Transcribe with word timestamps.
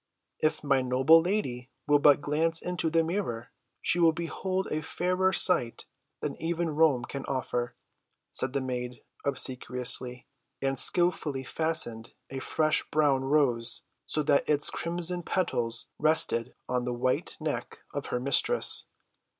"If 0.39 0.63
my 0.63 0.81
noble 0.81 1.21
lady 1.21 1.69
will 1.85 1.99
but 1.99 2.21
glance 2.21 2.59
into 2.59 2.89
the 2.89 3.03
mirror, 3.03 3.51
she 3.83 3.99
will 3.99 4.13
behold 4.13 4.67
a 4.71 4.81
fairer 4.81 5.31
sight 5.31 5.85
than 6.21 6.35
even 6.41 6.71
Rome 6.71 7.05
can 7.05 7.23
offer," 7.25 7.75
said 8.31 8.53
the 8.53 8.61
maid 8.61 9.03
obsequiously, 9.23 10.25
and 10.59 10.79
skilfully 10.79 11.43
fastened 11.43 12.15
a 12.31 12.37
fresh‐blown 12.37 13.29
rose 13.29 13.83
so 14.07 14.23
that 14.23 14.49
its 14.49 14.71
crimson 14.71 15.21
petals 15.21 15.85
rested 15.99 16.55
on 16.67 16.83
the 16.85 16.93
white 16.95 17.37
neck 17.39 17.83
of 17.93 18.07
her 18.07 18.19
mistress. 18.19 18.85